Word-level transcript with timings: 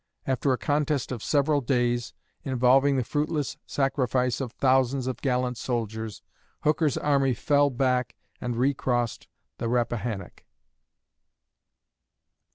After 0.25 0.51
a 0.51 0.57
contest 0.57 1.11
of 1.11 1.21
several 1.21 1.61
days, 1.61 2.11
involving 2.43 2.97
the 2.97 3.03
fruitless 3.03 3.57
sacrifice 3.67 4.41
of 4.41 4.51
thousands 4.53 5.05
of 5.05 5.21
gallant 5.21 5.57
soldiers, 5.57 6.23
Hooker's 6.61 6.97
army 6.97 7.35
fell 7.35 7.69
back 7.69 8.15
and 8.41 8.55
recrossed 8.55 9.27
the 9.59 9.69
Rappahannock. 9.69 10.43